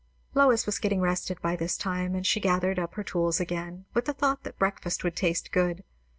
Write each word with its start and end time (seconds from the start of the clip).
Lois 0.33 0.65
was 0.65 0.79
getting 0.79 0.99
rested 0.99 1.39
by 1.43 1.55
this 1.55 1.77
time, 1.77 2.15
and 2.15 2.25
she 2.25 2.39
gathered 2.39 2.79
up 2.79 2.95
her 2.95 3.03
tools 3.03 3.39
again, 3.39 3.85
with 3.93 4.05
the 4.05 4.13
thought 4.13 4.41
that 4.41 4.57
breakfast 4.57 5.03
would 5.03 5.15
taste 5.15 5.51
good. 5.51 5.83